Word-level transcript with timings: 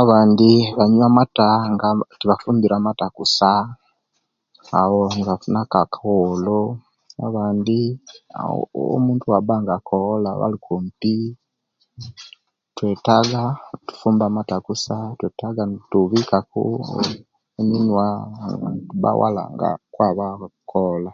Abandi 0.00 0.50
banywa 0.76 1.06
amata 1.10 1.48
nga 1.72 1.88
tebafumbire 2.18 2.74
amata 2.76 3.06
kusa 3.16 3.50
abo 4.80 5.00
nebafuna 5.14 5.60
akakuwolo 5.64 6.58
abandi 7.26 7.78
omuntu 8.96 9.24
owa'banga 9.26 9.72
akowola 9.76 10.28
nga 10.32 10.40
bali 10.40 10.58
kumpi 10.66 11.14
twetaga 12.76 13.42
okufumba 13.74 14.24
amata 14.28 14.56
kusa 14.66 14.96
twetaga 15.18 15.62
okubanga 15.64 15.84
tubikaku 15.90 16.64
eminwa 17.60 18.06
oba 18.52 18.68
netuba 18.72 19.08
ewala 19.14 19.42
naabo 19.54 20.24
abakowola. 20.32 21.10